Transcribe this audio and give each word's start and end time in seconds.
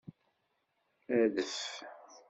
Adf! 1.19 1.57